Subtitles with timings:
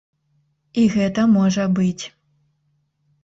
[0.83, 2.03] І гэта можа быць.